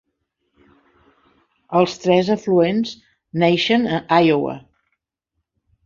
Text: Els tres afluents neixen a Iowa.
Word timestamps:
Els 1.81 1.93
tres 2.07 2.33
afluents 2.37 2.97
neixen 3.45 3.89
a 4.01 4.05
Iowa. 4.31 4.61